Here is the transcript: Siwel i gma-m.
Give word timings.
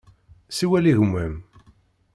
Siwel 0.57 0.85
i 0.91 0.93
gma-m. 0.97 1.35